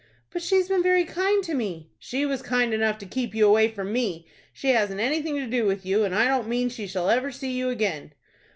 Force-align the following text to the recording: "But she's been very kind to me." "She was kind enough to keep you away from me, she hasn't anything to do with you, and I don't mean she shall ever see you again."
"But 0.31 0.41
she's 0.41 0.67
been 0.67 0.81
very 0.81 1.05
kind 1.05 1.43
to 1.43 1.53
me." 1.53 1.91
"She 1.99 2.25
was 2.25 2.41
kind 2.41 2.73
enough 2.73 2.97
to 2.97 3.05
keep 3.05 3.35
you 3.35 3.45
away 3.45 3.67
from 3.67 3.93
me, 3.93 4.25
she 4.51 4.69
hasn't 4.69 4.99
anything 4.99 5.35
to 5.35 5.45
do 5.45 5.67
with 5.67 5.85
you, 5.85 6.03
and 6.05 6.15
I 6.15 6.27
don't 6.27 6.47
mean 6.49 6.69
she 6.69 6.87
shall 6.87 7.11
ever 7.11 7.31
see 7.31 7.51
you 7.51 7.69
again." 7.69 8.13